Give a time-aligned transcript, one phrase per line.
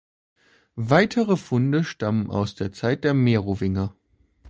[0.75, 3.95] Weitere Funde stammen aus der Zeit der Merowinger.